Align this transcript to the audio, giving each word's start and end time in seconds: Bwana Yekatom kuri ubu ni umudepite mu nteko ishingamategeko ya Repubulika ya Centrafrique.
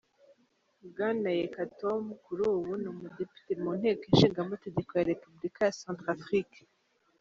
Bwana 0.89 1.29
Yekatom 1.39 2.03
kuri 2.25 2.41
ubu 2.53 2.71
ni 2.81 2.87
umudepite 2.93 3.51
mu 3.63 3.71
nteko 3.79 4.03
ishingamategeko 4.13 4.91
ya 4.95 5.07
Repubulika 5.11 5.59
ya 5.65 5.75
Centrafrique. 5.81 6.61